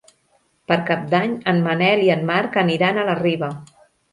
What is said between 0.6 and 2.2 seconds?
Per Cap d'Any en Manel i